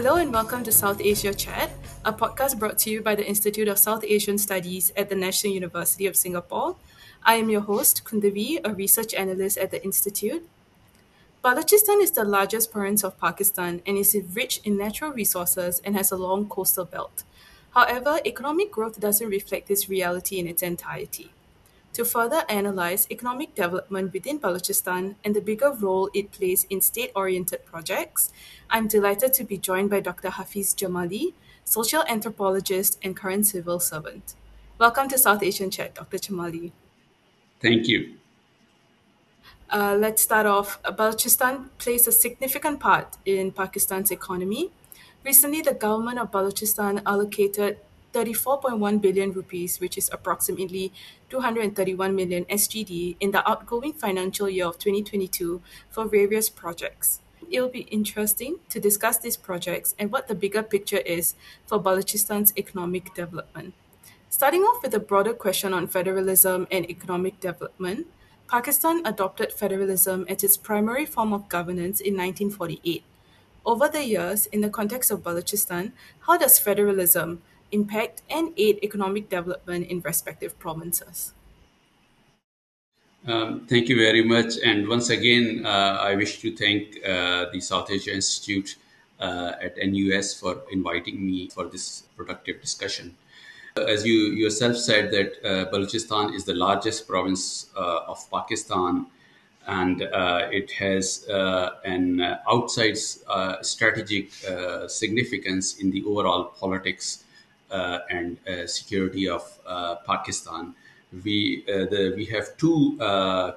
[0.00, 1.70] Hello and welcome to South Asia Chat,
[2.06, 5.52] a podcast brought to you by the Institute of South Asian Studies at the National
[5.52, 6.76] University of Singapore.
[7.22, 10.48] I am your host, Kunthavi, a research analyst at the Institute.
[11.44, 16.10] Balochistan is the largest province of Pakistan and is rich in natural resources and has
[16.10, 17.24] a long coastal belt.
[17.74, 21.30] However, economic growth doesn't reflect this reality in its entirety.
[21.94, 27.10] To further analyze economic development within Balochistan and the bigger role it plays in state
[27.16, 28.32] oriented projects,
[28.70, 30.28] I'm delighted to be joined by Dr.
[30.28, 34.34] Hafeez Jamali, social anthropologist and current civil servant.
[34.78, 36.18] Welcome to South Asian Chat, Dr.
[36.18, 36.70] Jamali.
[37.60, 38.14] Thank you.
[39.68, 40.80] Uh, let's start off.
[40.84, 44.70] Balochistan plays a significant part in Pakistan's economy.
[45.24, 47.78] Recently, the government of Balochistan allocated
[48.12, 50.92] 34.1 billion rupees, which is approximately
[51.28, 57.20] 231 million SGD, in the outgoing financial year of 2022 for various projects.
[57.50, 61.34] It will be interesting to discuss these projects and what the bigger picture is
[61.66, 63.74] for Balochistan's economic development.
[64.28, 68.06] Starting off with a broader question on federalism and economic development,
[68.46, 73.02] Pakistan adopted federalism as its primary form of governance in 1948.
[73.64, 79.28] Over the years, in the context of Balochistan, how does federalism impact and aid economic
[79.28, 81.32] development in respective provinces?
[83.26, 84.54] Um, thank you very much.
[84.64, 88.76] And once again, uh, I wish to thank uh, the South Asia Institute
[89.20, 93.16] uh, at NUS for inviting me for this productive discussion.
[93.76, 99.06] As you yourself said, that uh, Balochistan is the largest province uh, of Pakistan,
[99.66, 102.96] and uh, it has an outside
[103.60, 104.32] strategic
[104.88, 107.24] significance in the overall politics
[107.70, 110.74] Uh, and uh, security of uh, Pakistan.
[111.22, 113.52] We uh, the, we have two uh,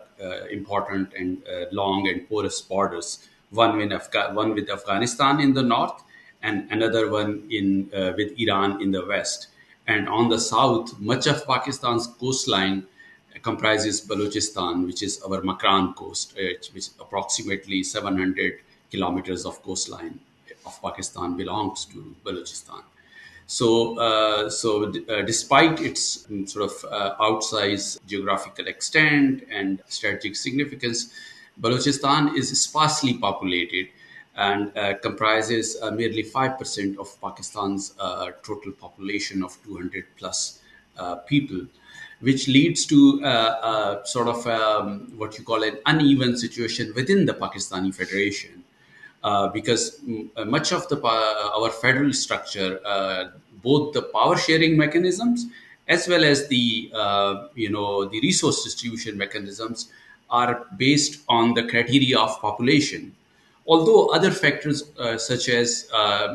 [0.51, 3.27] important and long and porous borders.
[3.49, 6.03] One with Afga- one with Afghanistan in the north,
[6.43, 9.47] and another one in with Iran in the west.
[9.87, 12.85] And on the south, much of Pakistan's coastline
[13.41, 18.59] comprises Balochistan, which is our Makran coast, which is approximately 700
[18.91, 20.19] kilometers of coastline
[20.67, 22.83] of Pakistan belongs to Balochistan.
[23.47, 30.35] So, uh, so uh, despite its um, sort of uh, outsized geographical extent and strategic
[30.35, 31.13] significance,
[31.61, 33.87] Balochistan is sparsely populated
[34.35, 40.59] and uh, comprises uh, merely 5% of Pakistan's uh, total population of 200 plus
[41.27, 41.61] people,
[42.21, 43.19] which leads to
[44.05, 48.63] sort of um, what you call an uneven situation within the Pakistani Federation.
[49.23, 50.01] Uh, because
[50.35, 52.77] uh, much of the uh, our federal structure,
[53.63, 55.45] both the power sharing mechanisms
[55.87, 56.91] as well as the
[57.55, 59.89] you know the resource distribution mechanisms,
[60.29, 63.15] are based on the criteria of population.
[63.65, 64.83] Although other factors
[65.17, 65.87] such as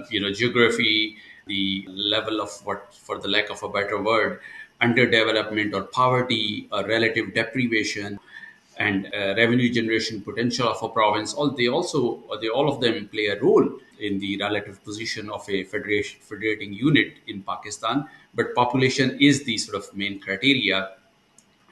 [0.09, 4.41] you know geography, the level of what, for the lack of a better word,
[4.81, 8.19] underdevelopment or poverty or relative deprivation
[8.79, 11.35] and uh, revenue generation potential of a province.
[11.35, 13.69] All they also they all of them play a role
[13.99, 18.09] in the relative position of a federation federating unit in Pakistan.
[18.35, 20.91] But population is the sort of main criteria,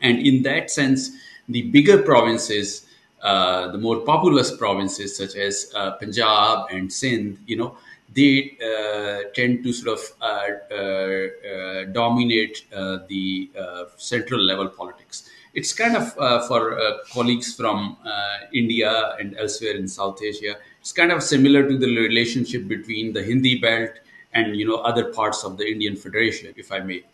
[0.03, 1.11] and in that sense,
[1.49, 2.83] the bigger provinces.
[3.23, 7.77] Uh, the more populous provinces such as uh, Punjab and Sindh, you know,
[8.15, 12.67] they uh, tend to sort of uh, uh, dominate
[13.09, 13.51] the
[13.97, 19.75] central level politics it's kind of uh, for uh, colleagues from uh, India and elsewhere
[19.75, 20.57] in South Asia.
[20.81, 23.93] It's kind of similar to the relationship between the Hindi belt
[24.35, 27.05] and you know other parts of the Indian Federation, if I may.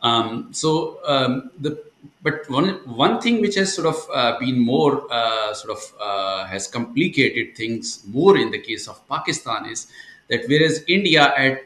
[0.00, 1.84] Um, so um, the
[2.22, 6.46] but one one thing which has sort of uh, been more uh, sort of uh,
[6.46, 9.88] has complicated things more in the case of Pakistan is
[10.28, 11.60] that whereas India at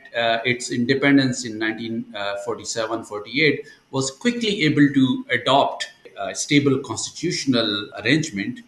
[0.44, 5.86] its independence in 1947-48 was quickly able to adopt
[6.20, 8.60] uh, stable constitutional arrangement,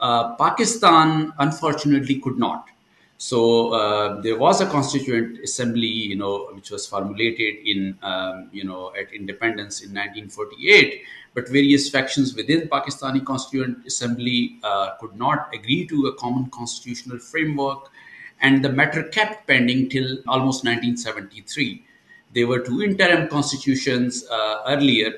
[0.00, 2.68] uh, Pakistan unfortunately could not.
[3.18, 8.62] So uh, there was a constituent assembly, you know, which was formulated in, um, you
[8.62, 11.02] know, at independence in 1948.
[11.34, 17.18] But various factions within Pakistani Constituent Assembly uh, could not agree to a common constitutional
[17.18, 17.90] framework,
[18.40, 21.84] and the matter kept pending till almost 1973.
[22.34, 25.12] There were two interim constitutions uh, earlier,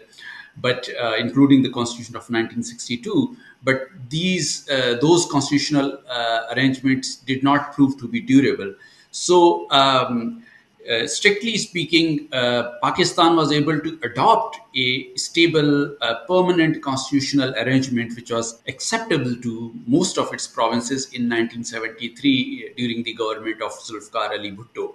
[0.57, 3.37] but uh, including the Constitution of 1962.
[3.63, 8.75] But these uh, those constitutional uh, arrangements did not prove to be durable.
[9.11, 10.43] So um,
[10.91, 15.95] uh, strictly speaking, uh, Pakistan was able to adopt a stable,
[16.27, 23.13] permanent constitutional arrangement which was acceptable to most of its provinces in 1973 during the
[23.13, 24.95] government of Zulfikar Ali Bhutto.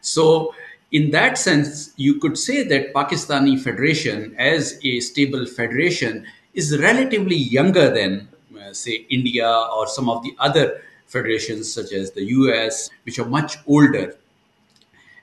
[0.00, 0.54] So,
[0.90, 7.36] in that sense, you could say that Pakistani Federation, as a stable federation, is relatively
[7.36, 12.90] younger than, uh, say, India or some of the other federations, such as the US,
[13.04, 14.16] which are much older.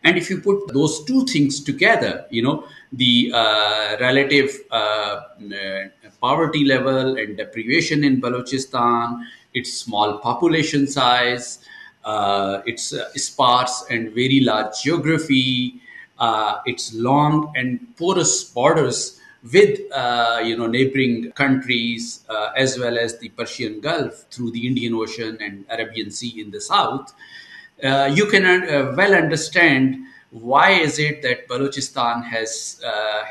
[0.04, 5.90] And if you put those two things together, you know, the uh, relative uh, uh
[6.22, 11.60] poverty level and deprivation in Balochistan, its small population size,
[12.06, 15.82] uh, its uh, sparse and very large geography,
[16.20, 19.20] uh, its long and porous borders
[19.52, 22.24] with uh, you know neighboring countries
[22.56, 26.62] as well as the Persian Gulf through the Indian Ocean and Arabian Sea in the
[26.62, 27.14] south,
[27.82, 28.44] you can
[28.96, 29.98] well understand
[30.32, 32.82] why is it that Balochistan has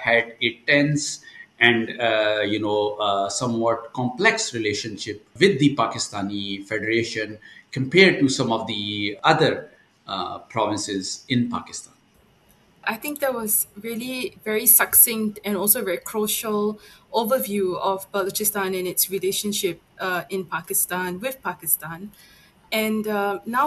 [0.04, 1.24] had a tense
[1.60, 7.38] and uh, you know uh, somewhat complex relationship with the Pakistani Federation
[7.74, 9.68] compared to some of the other
[10.06, 11.92] uh, provinces in Pakistan.
[12.84, 16.78] I think that was really very succinct and also very crucial
[17.12, 22.12] overview of Balochistan and its relationship uh, in Pakistan with Pakistan.
[22.70, 23.66] And uh, now,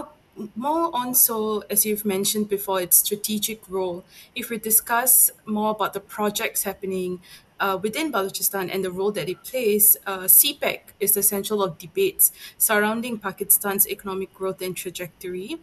[0.56, 4.04] more on so, as you've mentioned before, its strategic role.
[4.36, 7.22] If we discuss more about the projects happening
[7.60, 11.78] uh, within Balochistan and the role that it plays, uh, CPEC is the central of
[11.78, 15.57] debates surrounding Pakistan's economic growth and trajectory.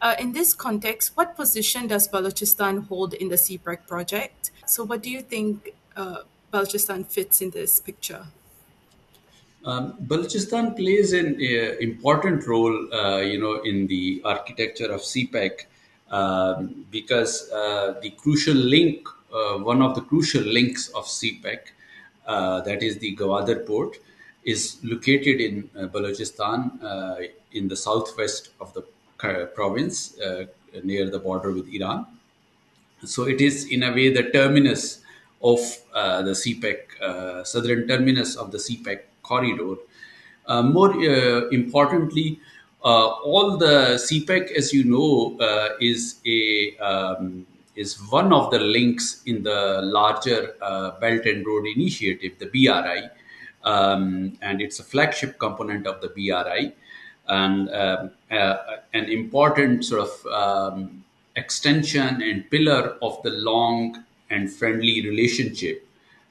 [0.00, 4.50] Uh, in this context, what position does Balochistan hold in the CPEC project?
[4.66, 6.22] So, what do you think uh,
[6.52, 8.26] Balochistan fits in this picture?
[9.64, 15.66] Um, Balochistan plays an uh, important role, uh, you know, in the architecture of CPEC
[16.10, 21.58] um, because uh, the crucial link uh, one of the crucial links of CPEC,
[22.26, 23.98] uh, that is the Gwadar port,
[24.44, 28.82] is located in uh, Balochistan in the southwest of the
[29.54, 30.16] province
[30.84, 32.06] near the border with Iran.
[33.04, 35.00] So it is in a way the terminus
[35.42, 35.58] of
[35.92, 39.76] the CPEC, southern terminus of the CPEC corridor.
[40.46, 40.94] Uh, more
[41.52, 42.38] importantly,
[42.82, 45.36] all the CPEC, as you know,
[45.80, 47.46] is a um,
[47.76, 53.08] is one of the links in the larger uh, Belt and Road Initiative, the BRI,
[53.64, 56.72] um, and it's a flagship component of the BRI,
[57.28, 58.56] and um, uh,
[58.94, 61.04] an important sort of um,
[61.36, 65.85] extension and pillar of the long and friendly relationship,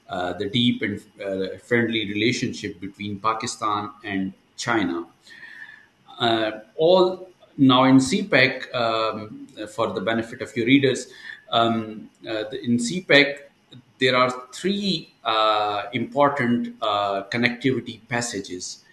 [0.08, 5.04] uh, the deep and uh, friendly relationship between Pakistan and China.
[6.20, 11.08] Uh, all now in CPEC, um, for the benefit of your readers,
[11.50, 13.38] um, uh, in CPEC,
[13.98, 18.84] there are three uh, important connectivity passages.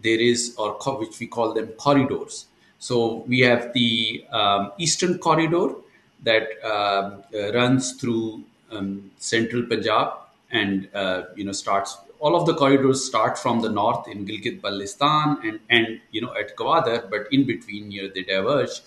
[0.00, 2.46] There is, or which we call them corridors.
[2.78, 5.74] So we have the um, Eastern Corridor
[6.22, 7.24] that um,
[7.54, 10.19] runs through um, central Punjab
[10.50, 11.96] and uh, you know starts.
[12.18, 16.34] All of the corridors start from the north in Gilgit Baltistan and and you know
[16.34, 18.80] at Gwadar, but in between here they diverge.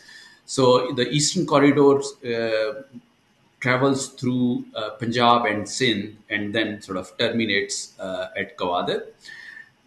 [0.45, 2.83] So the Eastern Corridors uh,
[3.59, 9.03] travels through uh, Punjab and Sindh and then sort of terminates uh, at Gwadar.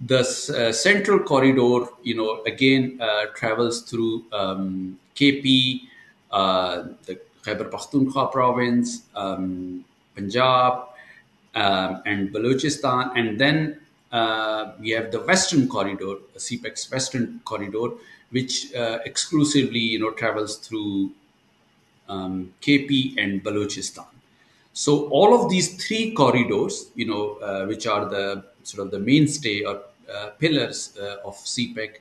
[0.01, 5.83] The uh, central corridor, you know, again uh, travels through um, KP,
[6.31, 9.85] the Khyber Pakhtunkhwa province, um,
[10.15, 10.89] Punjab,
[11.57, 13.81] um, and Balochistan, and then
[14.13, 17.95] uh, we have the Western corridor, CPEC's Western corridor,
[18.31, 18.73] which
[19.05, 21.11] exclusively, you know, travels through
[22.09, 24.07] um, KP, and Balochistan.
[24.73, 28.99] So all of these three corridors, you know, uh, which are the sort of the
[28.99, 29.81] mainstay or
[30.13, 31.95] uh, pillars uh, of CPEC,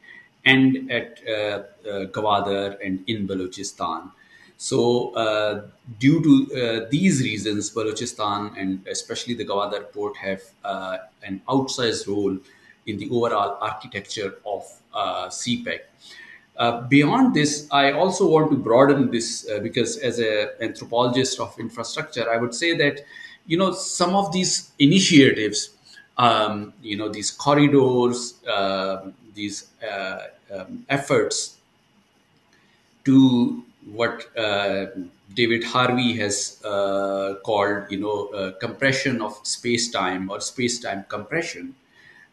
[0.45, 1.63] and at uh, uh,
[2.11, 4.11] Gwadar and in Balochistan.
[4.57, 5.67] So, uh,
[5.99, 10.41] due to these reasons, Balochistan and especially the Gwadar port have
[11.23, 12.37] an outsized role
[12.87, 15.81] in the overall architecture of CPEC.
[16.57, 21.57] Uh, beyond this, I also want to broaden this uh, because, as an anthropologist of
[21.59, 23.01] infrastructure, I would say that
[23.45, 25.71] you know some of these initiatives,
[26.17, 30.19] um, you know, these corridors, uh, these uh,
[30.53, 31.57] um, efforts
[33.03, 34.87] to what uh,
[35.33, 41.75] David Harvey has called, you know, compression of space time or space time compression,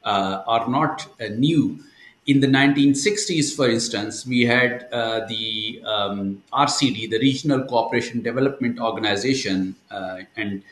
[0.04, 1.78] are not new
[2.26, 8.78] in the 1960s, for instance, we had uh, the um, RCD, the Regional Cooperation Development
[8.78, 10.62] Organization, uh, and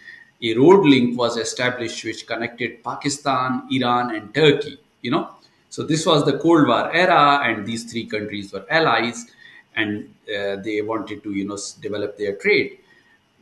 [0.42, 4.78] a road link was established which connected Pakistan, Iran, and Turkey.
[5.02, 5.30] You know,
[5.70, 9.26] so this was the Cold War era, and these three countries were allies,
[9.76, 12.78] and uh, they wanted to, you know, develop their trade.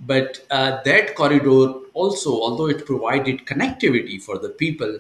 [0.01, 4.99] But uh, that corridor also, although it provided connectivity for the people,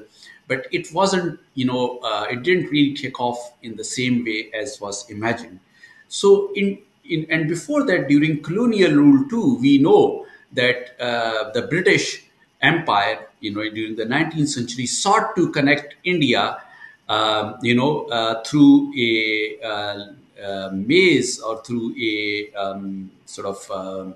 [0.49, 4.51] but it wasn't, you know, uh, it didn't really take off in the same way
[4.55, 5.61] as was imagined.
[6.09, 11.63] So, in, in and before that, during colonial rule too, we know that uh, the
[11.63, 12.25] British
[12.63, 16.57] Empire, you know, during the 19th century, sought to connect India,
[17.09, 19.59] um, you know, uh, through a
[20.41, 24.15] uh, uh, maze or through a um, sort of um,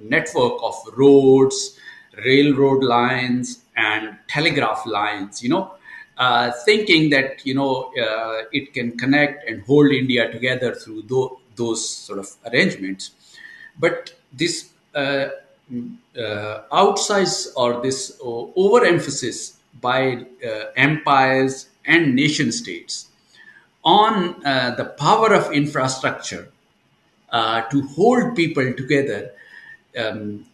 [0.00, 1.78] network of roads,
[2.24, 5.74] railroad lines, and telegraph lines, you know,
[6.16, 11.30] uh, thinking that, you know, uh, it can connect and hold India together through th-
[11.56, 13.10] those sort of arrangements.
[13.78, 15.28] But this uh,
[16.18, 23.08] uh outsize or this uh, overemphasis by uh, empires and nation states
[23.94, 24.40] on
[24.80, 26.48] the power of infrastructure
[27.32, 29.30] to hold people together
[29.96, 30.46] um,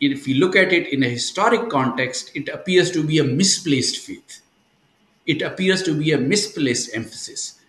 [0.00, 3.98] if you look at it in a historic context, it appears to be a misplaced
[3.98, 4.40] faith.
[5.26, 7.60] It appears to be a misplaced emphasis.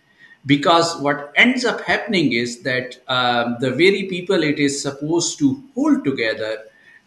[0.44, 5.62] Because what ends up happening is that um, the very people it is supposed to
[5.74, 6.64] hold together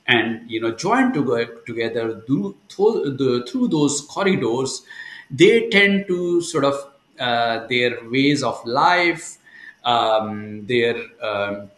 [0.08, 4.82] and you know join together through, through, through those corridors,
[5.30, 9.38] they tend to sort of uh, their ways of life,
[9.84, 11.70] um, their um,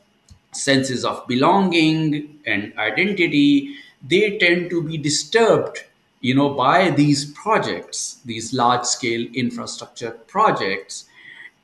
[0.54, 3.76] senses of belonging and identity
[4.08, 5.86] they tend to be disturbed
[6.22, 11.06] you know by these projects these large scale infrastructure projects.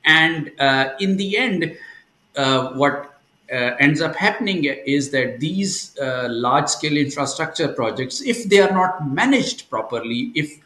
[0.04, 1.76] And uh, in the end
[2.36, 3.20] uh, what
[3.52, 8.72] uh, ends up happening is that these uh, large scale infrastructure projects if they are
[8.72, 10.58] not managed properly if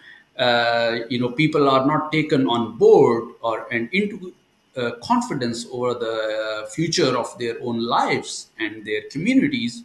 [1.09, 4.33] you know people are not taken on board or and into
[4.77, 9.85] uh, confidence over the future of their own lives and their communities,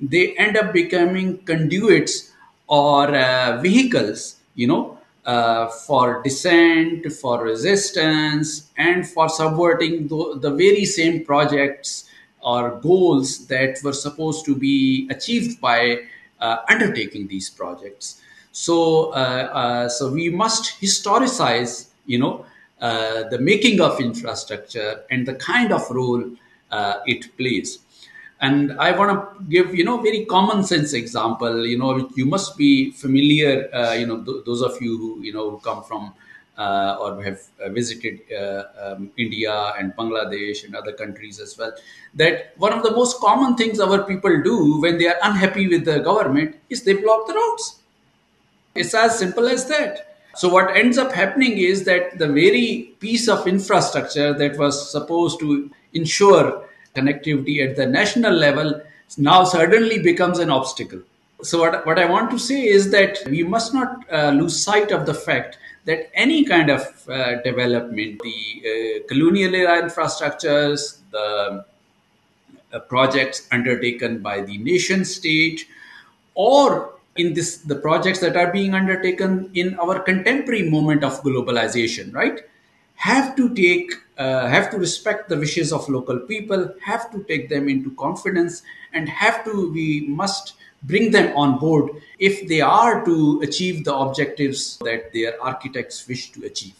[0.00, 2.32] they end up becoming conduits
[2.66, 10.50] or uh, vehicles, you know, uh, for dissent, for resistance, and for subverting the, the,
[10.50, 12.10] very same projects
[12.42, 16.00] or goals that were supposed to be achieved by
[16.40, 18.22] uh, undertaking these projects.
[18.64, 19.16] So, uh,
[19.62, 22.46] uh, so we must historicize, you know,
[22.80, 26.24] uh, the making of infrastructure and the kind of role
[26.70, 27.78] uh, it plays.
[28.40, 31.66] And I want to give, you know, very common sense example.
[31.66, 33.68] You know, you must be familiar.
[33.74, 36.12] Uh, you know, th- those of you who you know come from
[36.58, 38.20] uh, or have uh, visited
[38.80, 41.72] um, India and Bangladesh and other countries as well.
[42.14, 45.84] That one of the most common things our people do when they are unhappy with
[45.86, 47.80] the government is they block the roads.
[48.76, 50.06] It's as simple as that
[50.36, 55.40] so what ends up happening is that the very piece of infrastructure that was supposed
[55.40, 58.82] to ensure connectivity at the national level
[59.16, 61.00] now suddenly becomes an obstacle.
[61.42, 64.90] So what, what I want to say is that we must not uh, lose sight
[64.90, 71.64] of the fact that any kind of uh, development, the uh, colonial era infrastructures, the
[72.72, 75.66] uh, projects undertaken by the nation state,
[76.34, 82.12] or in this the projects that are being undertaken in our contemporary moment of globalization
[82.14, 82.40] right?
[82.96, 87.48] Have to take uh, have to respect the wishes of local people have to take
[87.48, 93.04] them into confidence and have to we must bring them on board if they are
[93.04, 96.74] to achieve the objectives that their architects wish to achieve.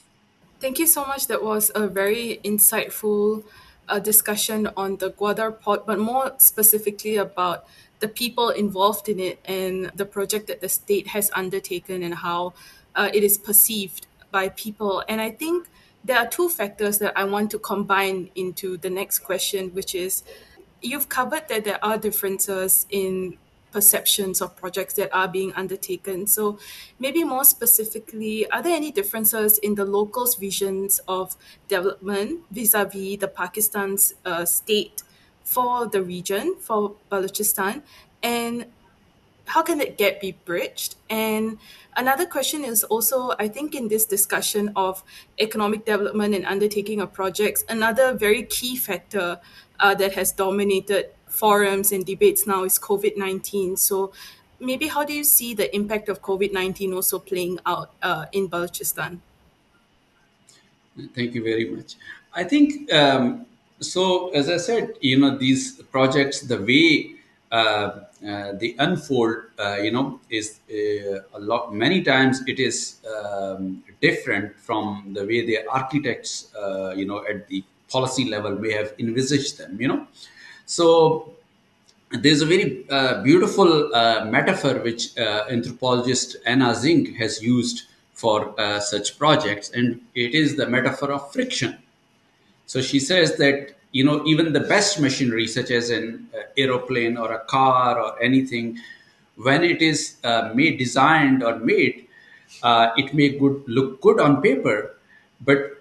[0.60, 1.26] Thank you so much.
[1.26, 3.44] That was a very insightful
[3.88, 7.66] uh, discussion on the Gwadar port but more specifically about
[8.00, 12.52] the people involved in it and the project that the state has undertaken and how
[12.94, 15.02] uh, it is perceived by people.
[15.08, 15.68] And I think
[16.04, 20.22] there are two factors that I want to combine into the next question, which is
[20.82, 23.38] you've covered that there are differences in
[23.76, 26.26] perceptions of projects that are being undertaken.
[26.26, 26.58] So,
[26.98, 31.36] maybe more specifically, are there any differences in the locals' visions of
[31.68, 35.02] development vis a vis the Pakistan's uh, state
[35.44, 36.80] for the region, for
[37.10, 37.82] Balochistan,
[38.22, 38.64] and
[39.52, 40.96] how can that gap be bridged?
[41.10, 41.58] And
[41.96, 45.04] another question is also, I think, in this discussion of
[45.38, 49.28] economic development and undertaking of projects, another very key factor
[49.78, 53.76] uh, that has dominated forums and debates now is COVID 19.
[53.76, 54.12] So,
[54.58, 58.48] maybe how do you see the impact of COVID 19 also playing out uh, in
[58.48, 59.20] Balochistan?
[61.14, 61.96] Thank you very much.
[62.34, 63.46] I think um,
[63.80, 64.30] so.
[64.30, 67.16] As I said, you know, these projects, the way
[67.52, 71.74] uh, uh, they unfold, uh, you know, is uh, a lot.
[71.74, 77.46] Many times it is um, different from the way the architects, uh, you know, at
[77.48, 79.80] the policy level may have envisaged them.
[79.80, 80.06] You know,
[80.66, 81.32] so
[82.10, 88.58] there's a very uh, beautiful uh, metaphor which uh, anthropologist Anna Tsing has used for
[88.58, 91.78] uh, such projects, and it is the metaphor of friction.
[92.66, 97.16] So she says that you know even the best machinery, such as an uh, aeroplane
[97.16, 98.78] or a car or anything,
[99.36, 102.06] when it is uh, made, designed or made,
[102.64, 104.96] it may good look good on paper,
[105.42, 105.75] but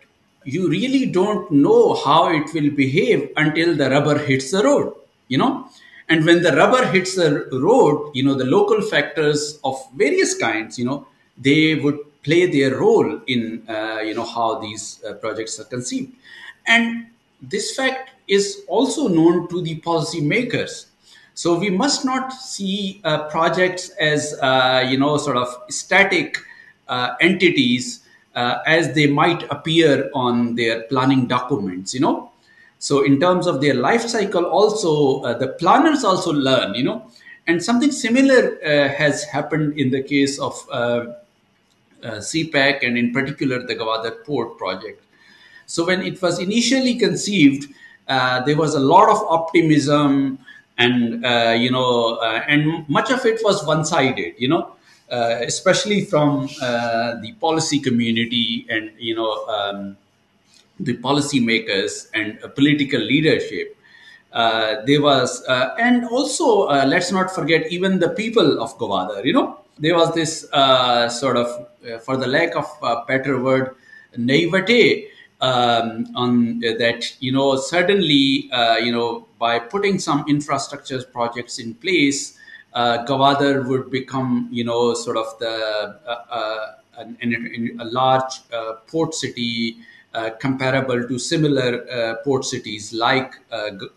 [0.46, 4.94] you really don't know how it will behave until the rubber hits the road.
[5.28, 5.70] You know,
[6.08, 10.78] and when the rubber hits the road, you know the local factors of various kinds,
[10.80, 15.60] you know, they would play their role in uh, you know how these uh, projects
[15.60, 16.12] are conceived
[16.68, 17.06] and
[17.42, 20.88] this fact is also known to the policy makers
[21.36, 26.38] so we must not see uh, projects as uh, you know sort of static
[26.88, 28.02] uh, entities
[28.36, 32.32] uh, as they might appear on their planning documents you know.
[32.80, 37.12] So in terms of their life cycle also the planners also learn you know.
[37.48, 41.06] And something similar has happened in the case of uh,
[42.04, 45.02] CPEC and in particular the Gwadar Port project.
[45.66, 47.74] So when it was initially conceived,
[48.08, 50.40] uh, there was a lot of optimism
[50.78, 54.75] and uh, you know uh, and much of it was one-sided you know
[55.12, 59.98] uh, especially from uh, the policy community and you know um,
[60.80, 63.78] the policymakers and political leadership
[64.86, 65.44] there was
[65.80, 70.48] and also let's not forget even the people of Gwadar you know there was this
[70.54, 73.76] uh, sort of, uh, for the lack of a better word,
[74.18, 75.10] naivete
[75.42, 77.16] um, on uh, that.
[77.20, 82.38] You know, certainly, uh, you know, by putting some infrastructure projects in place,
[82.76, 88.34] uh, Gwadar would become, you know, sort of the uh, an, an, a large
[88.88, 89.78] port city.
[90.40, 91.72] comparable to similar
[92.24, 93.34] port cities like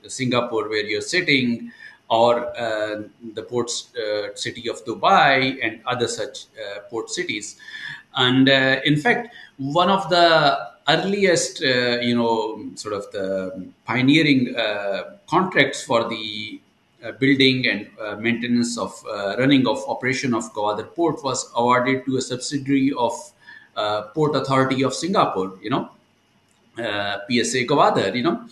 [0.09, 1.71] Singapore, where you're sitting,
[2.09, 3.03] or uh,
[3.35, 7.57] the port uh, city of Dubai and other such uh, port cities.
[8.15, 14.57] And uh, in fact, one of the earliest, uh, you know, sort of the pioneering
[14.57, 16.61] uh, contracts for the
[17.19, 18.93] building and maintenance of
[19.39, 23.13] running of operation of Gwadar Port was awarded to a subsidiary of
[24.15, 25.91] Port Authority of Singapore, you know,
[26.77, 28.49] PSA Gwadar, you know.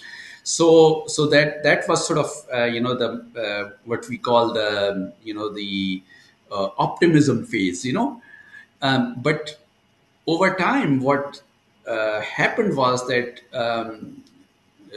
[0.46, 4.52] So so that that was sort of uh, you know the uh, what we call
[4.52, 6.00] the you know the
[6.52, 8.22] uh, optimism phase you know.
[8.80, 9.58] Um, but
[10.28, 11.42] over time what
[11.88, 14.25] uh, happened was that um, uh,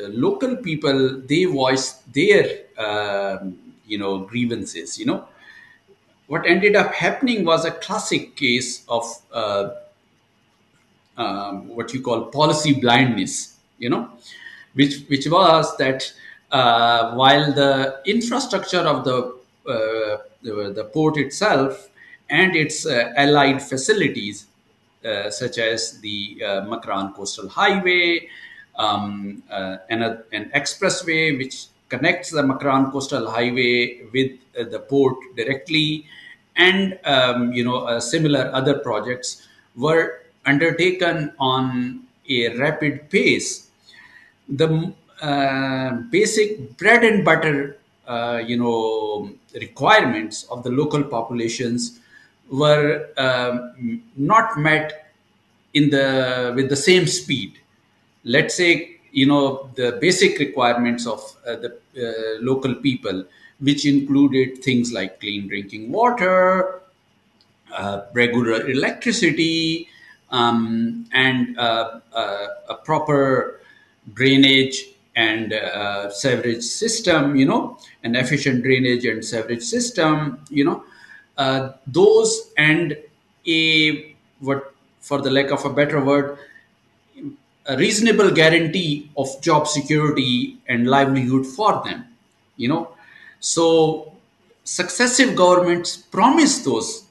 [0.07, 2.45] local people they voiced their
[2.77, 5.27] um, you know grievances you know.
[6.27, 9.69] What ended up happening was a classic case of uh,
[11.17, 14.09] um, what you call policy blindness you know
[14.73, 16.11] which which was that
[16.51, 19.17] uh, while the infrastructure of the,
[19.67, 21.89] uh, the, the port itself
[22.29, 24.47] and its uh, allied facilities,
[25.05, 28.29] uh, such as the uh, Makran Coastal Highway,
[28.79, 34.31] um, uh, and a, an expressway which connects the Makran Coastal Highway with
[34.71, 36.07] the port directly,
[36.55, 43.69] and um, you know similar other projects were undertaken on a rapid pace
[44.49, 51.99] the uh, basic bread and butter, uh, you know, requirements of the local populations
[52.51, 55.11] were um, not met
[55.73, 57.58] in the with the same speed.
[58.23, 63.25] Let's say you know the basic requirements of uh, the uh, local people,
[63.59, 66.81] which included things like clean drinking water,
[67.75, 69.87] uh, regular electricity,
[70.31, 71.99] um, and uh,
[72.69, 73.61] a proper
[74.13, 80.83] drainage and uh, sewerage system, you know, an efficient drainage and sewerage system, you know,
[81.37, 82.97] uh, those and
[83.47, 86.37] a what, for the lack of a better word,
[87.69, 92.05] a reasonable guarantee of job security and livelihood for them,
[92.57, 92.95] you know.
[93.39, 94.13] So
[94.63, 97.05] successive governments promise those,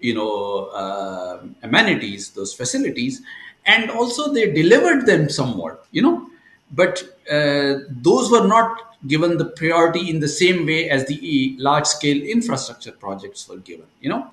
[0.00, 3.22] you know, uh, amenities, those facilities,
[3.66, 6.28] and also they delivered them somewhat, you know
[6.74, 11.86] but uh, those were not given the priority in the same way as the large
[11.86, 14.30] scale infrastructure projects were given you know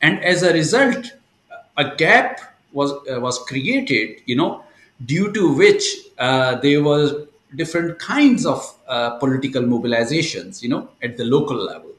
[0.00, 1.12] and as a result
[1.76, 2.40] a gap
[2.72, 4.64] was uh, was created you know
[5.04, 5.84] due to which
[6.18, 11.92] uh, there were different kinds of uh, political mobilizations, you know, at the local level.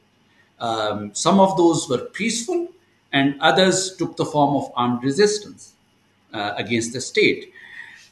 [0.60, 2.68] Um, some of those were peaceful,
[3.12, 5.72] and others took the form of armed resistance
[6.32, 7.52] uh, against the state.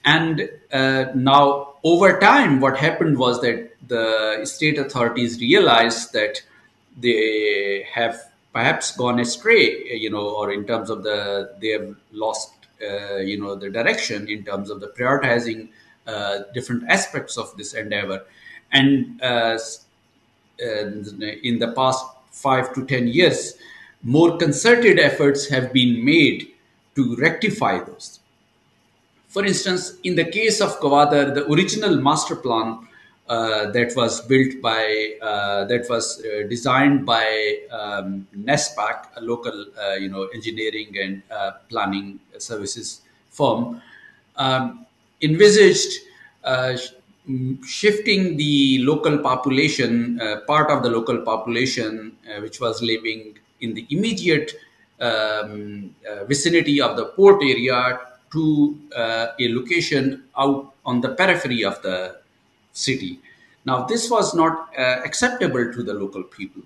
[0.04, 6.42] And uh, now, over time, what happened was that the state authorities realized that
[6.96, 8.18] they have
[8.52, 13.54] perhaps gone astray, you know, or in terms of the they have lost, you know,
[13.54, 15.68] the direction in terms of the prioritizing
[16.06, 18.24] uh, different aspects of this endeavor,
[18.72, 19.58] and uh,
[20.58, 23.54] in the past five to ten years,
[24.02, 26.48] more concerted efforts have been made
[26.94, 28.20] to rectify those.
[29.28, 32.87] For instance, in the case of Gwadar, the original master plan
[33.28, 39.66] uh, that was built by, uh, that was uh, designed by um, NESPAK, a local,
[39.78, 43.82] uh, you know, engineering and uh, planning services firm,
[44.36, 44.86] um,
[45.20, 46.00] envisaged
[46.44, 46.76] uh,
[47.66, 54.52] shifting the local population, part of the local population, which was living in the immediate
[55.00, 55.94] um,
[56.26, 58.00] vicinity of the port area
[58.32, 62.16] to a location out on the periphery of the
[62.72, 63.20] city.
[63.64, 66.62] Now, this was not uh, acceptable to the local people.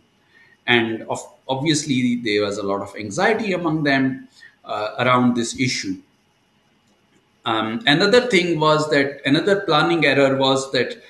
[0.67, 4.29] And of, obviously, there was a lot of anxiety among them
[4.65, 5.97] uh, around this issue.
[7.45, 11.03] Um, another thing was that another planning error was that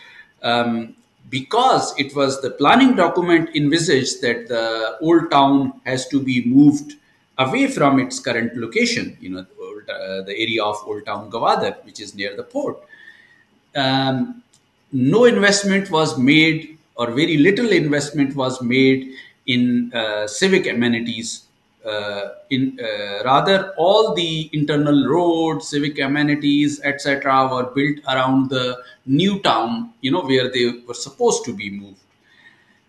[0.43, 0.97] um,
[1.29, 6.95] because it was the planning document envisaged that the old town has to be moved
[7.39, 9.47] away from its current location, you know,
[9.89, 12.79] uh, the area of Old Town Gwadar, which is near the port.
[13.75, 14.42] Um,
[14.93, 19.13] no investment was made, or very little investment was made
[19.47, 21.45] in uh, civic amenities.
[21.85, 28.79] Uh, in uh, rather, all the internal roads, civic amenities, etc., were built around the
[29.07, 29.93] new town.
[30.01, 31.99] You know where they were supposed to be moved.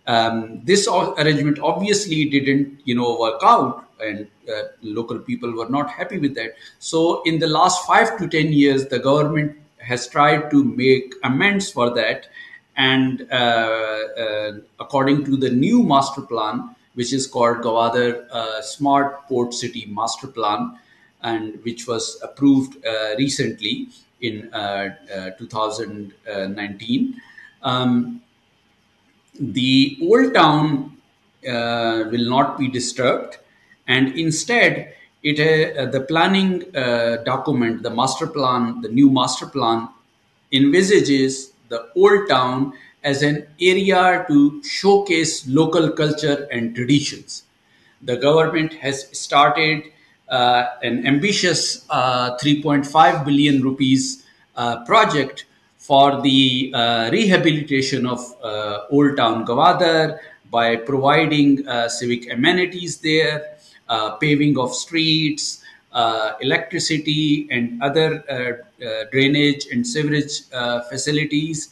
[0.06, 5.90] Um, this arrangement obviously didn't, you know, work out, and uh, local people were not
[5.90, 6.52] happy with that.
[6.80, 11.72] So, in the last five to ten years, the government has tried to make amends
[11.72, 12.28] for that,
[12.76, 19.28] and uh, uh, according to the new master plan, which is called Gwadar uh, Smart
[19.28, 20.78] Port City Master Plan,
[21.22, 22.78] and which was approved
[23.18, 23.90] recently
[24.22, 24.90] in uh,
[25.38, 27.22] 2019.
[27.62, 28.22] Um,
[29.40, 30.98] the old town
[31.48, 33.38] uh, will not be disturbed
[33.88, 34.94] and instead
[35.24, 39.88] it uh, the planning uh, document the master plan the new master plan
[40.52, 47.44] envisages the old town as an area to showcase local culture and traditions.
[48.02, 49.84] The government has started
[50.30, 55.46] uh, an ambitious uh, 3.5 billion rupees uh, project
[55.78, 58.20] for the uh, rehabilitation of
[58.90, 63.53] Old Town Gwadar by providing civic amenities there,
[64.20, 70.44] paving of streets, uh, electricity, and other uh, drainage and sewerage
[70.90, 71.70] facilities.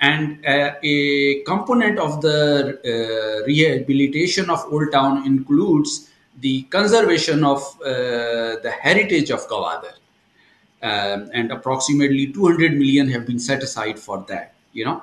[0.00, 9.30] And a component of the rehabilitation of Old Town includes the conservation of the heritage
[9.30, 9.94] of Gwadar
[10.82, 15.02] um, and approximately 200 million have been set aside for that you know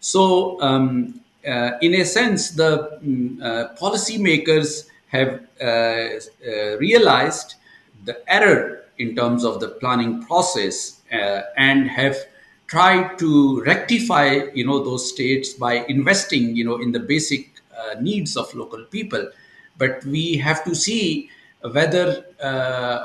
[0.00, 7.54] so um, uh, in a sense the um, uh, policymakers have uh, uh, realized
[8.04, 12.16] the error in terms of the planning process uh, and have
[12.66, 14.26] tried to rectify
[14.58, 17.42] you know those states by investing you know in the basic
[17.78, 19.24] uh, needs of local people
[19.76, 21.28] but we have to see
[21.76, 22.06] whether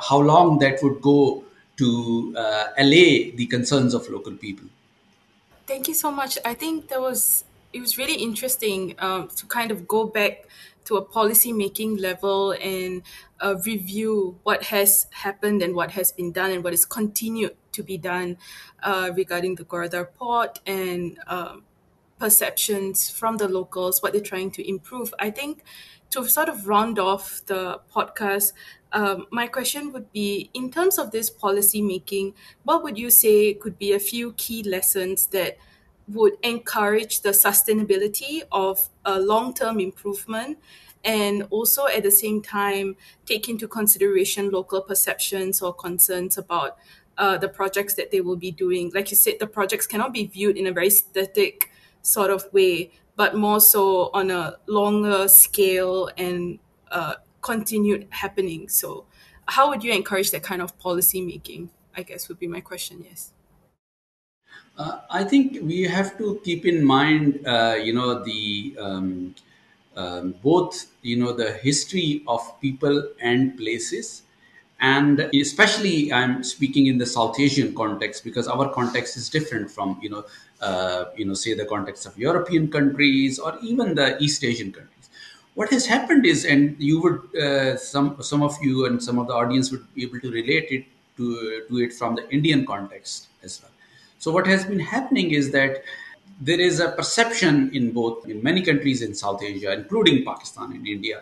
[0.09, 1.43] how long that would go
[1.79, 4.67] to uh, allay the concerns of local people.
[5.65, 6.37] Thank you so much.
[6.43, 10.47] I think there was it was really interesting um, to kind of go back
[10.85, 13.03] to a policy making level and
[13.41, 17.83] uh, review what has happened and what has been done and what is continued to
[17.83, 18.37] be done
[18.81, 21.63] uh, regarding the Gwadar port and um,
[22.17, 25.13] perceptions from the locals, what they're trying to improve.
[25.19, 25.63] I think
[26.09, 28.53] to sort of round off the podcast,
[28.91, 33.53] um, my question would be in terms of this policy making, what would you say
[33.53, 35.57] could be a few key lessons that
[36.09, 40.57] would encourage the sustainability of a long term improvement
[41.03, 42.95] and also at the same time
[43.25, 46.77] take into consideration local perceptions or concerns about
[47.17, 48.91] uh, the projects that they will be doing.
[48.93, 51.69] Like you said, the projects cannot be viewed in a very static
[52.01, 56.59] sort of way, but more so on a longer scale and
[56.91, 58.69] uh, continued happening.
[58.69, 59.05] So,
[59.47, 61.69] how would you encourage that kind of policy making?
[61.95, 63.03] I guess would be my question.
[63.03, 63.33] Yes.
[64.79, 69.35] Uh, I think we have to keep in mind, uh, you know, the um,
[69.97, 74.23] um, both, you know, the history of people and places,
[74.79, 79.99] and especially I'm speaking in the South Asian context because our context is different from,
[80.01, 80.23] you know,
[80.61, 84.95] uh, you know, say the context of European countries or even the East Asian countries
[85.55, 89.27] what has happened is, and you would uh, some some of you and some of
[89.27, 90.85] the audience would be able to relate it
[91.17, 93.71] to to it from the Indian context as well.
[94.19, 95.83] So what has been happening is that
[96.41, 100.87] there is a perception in both in many countries in South Asia, including Pakistan and
[100.87, 101.21] India,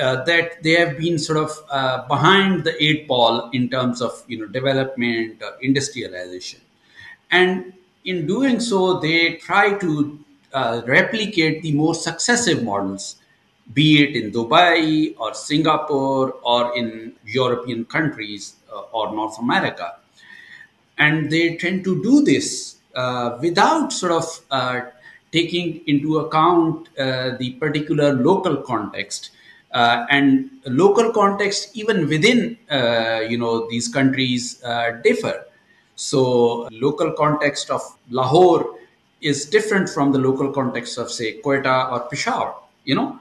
[0.00, 4.22] uh, that they have been sort of uh, behind the eight ball in terms of
[4.28, 6.60] you know development or industrialization,
[7.30, 7.72] and
[8.04, 10.18] in doing so, they try to
[10.52, 13.16] uh, replicate the more successive models
[13.74, 19.96] be it in Dubai or Singapore or in European countries uh, or North America.
[20.98, 24.80] And they tend to do this uh, without sort of uh,
[25.32, 29.30] taking into account uh, the particular local context.
[29.72, 34.62] Uh, and local context, even within uh, you know these countries,
[35.04, 35.44] differ.
[35.96, 38.76] So, local context of Lahore
[39.20, 42.54] is different from the local context of, say, Quetta or Peshawar.
[42.84, 43.18] You know,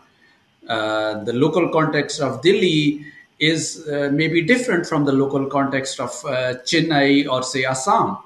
[0.68, 3.06] uh, the local context of Delhi
[3.40, 8.18] is uh, maybe different from the local context of uh, Chennai or say Assam.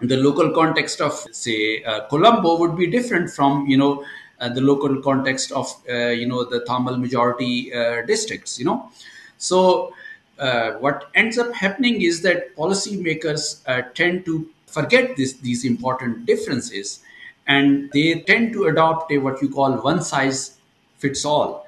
[0.00, 4.04] The local context of say uh, Colombo would be different from you know
[4.40, 7.70] uh, the local context of you know the Tamil majority
[8.06, 8.58] districts.
[8.58, 8.90] You know,
[9.38, 9.94] so
[10.80, 13.62] what ends up happening is that policymakers
[13.94, 17.00] tend to forget this, these important differences
[17.46, 20.56] and they tend to adopt a what you call one size
[20.98, 21.66] fits all.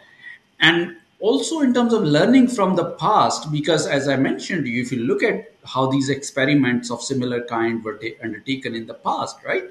[0.61, 4.93] And also in terms of learning from the past, because as I mentioned, you if
[4.93, 9.39] you look at how these experiments of similar kind were ta- undertaken in the past,
[9.43, 9.65] right?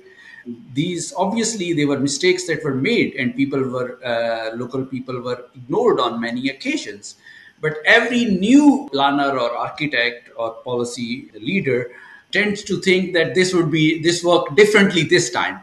[0.74, 5.46] These obviously they were mistakes that were made, and people were uh, local people were
[5.56, 7.18] ignored on many occasions.
[7.62, 11.92] But every new planner or architect or policy leader
[12.32, 15.60] tends to think that this would be this work differently this time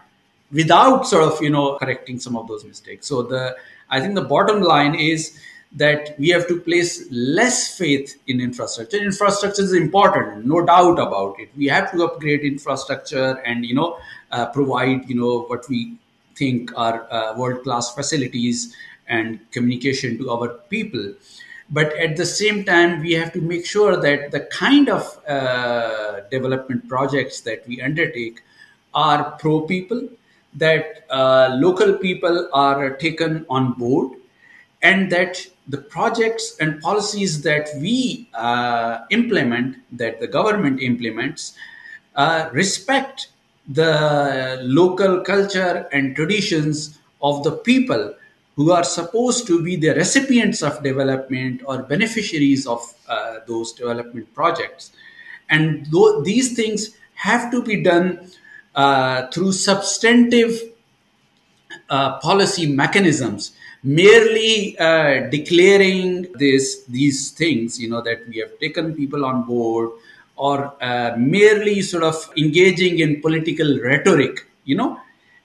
[0.52, 3.56] without sort of you know correcting some of those mistakes so the
[3.96, 5.38] I think the bottom line is
[5.72, 8.96] that we have to place less faith in infrastructure.
[8.96, 11.48] Infrastructure is important, no doubt about it.
[11.56, 13.98] We have to upgrade infrastructure and you know
[14.32, 15.96] uh, provide you know what we
[16.34, 18.74] think are uh, world class facilities
[19.06, 21.14] and communication to our people.
[21.72, 26.22] But at the same time, we have to make sure that the kind of uh,
[26.30, 28.42] development projects that we undertake
[28.92, 30.08] are pro people
[30.54, 34.19] that uh, local people are taken on board
[34.82, 41.54] and that the projects and policies that we uh, implement, that the government implements,
[42.16, 43.28] uh, respect
[43.68, 48.14] the local culture and traditions of the people
[48.56, 54.32] who are supposed to be the recipients of development or beneficiaries of uh, those development
[54.34, 54.92] projects.
[55.48, 58.30] And th- these things have to be done
[58.74, 60.60] uh, through substantive
[61.88, 68.94] uh, policy mechanisms merely uh, declaring this these things you know that we have taken
[68.94, 69.90] people on board
[70.36, 75.00] or uh, merely sort of engaging in political rhetoric you know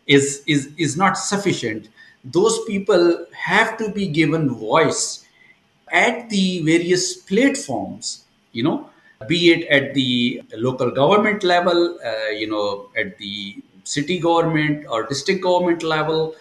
[0.07, 1.89] is is is not sufficient.
[2.23, 5.25] Those people have to be given voice
[5.91, 8.89] at the various platforms you know
[9.27, 15.03] be it at the local government level, uh, you know, at the city government or
[15.07, 16.35] district government level,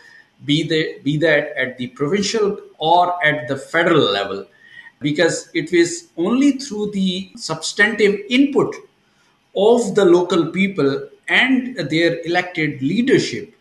[0.44, 4.46] be, the, be that at the provincial or at the federal level.
[5.00, 8.74] Because it is only through the substantive input
[9.56, 13.54] of the local people and their elected leadership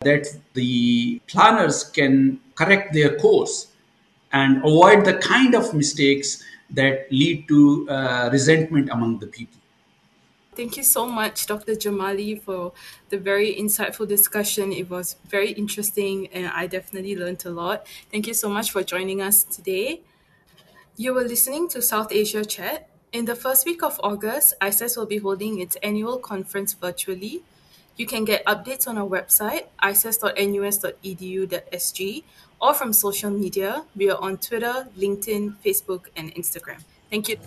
[0.00, 3.68] that the planners can correct their course
[4.32, 9.59] and avoid the kind of mistakes that lead to uh, resentment among the people.
[10.56, 11.74] Thank you so much, Dr.
[11.74, 12.72] Jamali, for
[13.08, 14.72] the very insightful discussion.
[14.72, 17.86] It was very interesting and I definitely learned a lot.
[18.10, 20.00] Thank you so much for joining us today.
[20.96, 22.88] You were listening to South Asia Chat.
[23.12, 27.42] In the first week of August, ISAS will be holding its annual conference virtually.
[27.96, 32.22] You can get updates on our website, isas.nus.edu.sg,
[32.60, 33.84] or from social media.
[33.96, 36.82] We are on Twitter, LinkedIn, Facebook, and Instagram.
[37.10, 37.38] Thank you.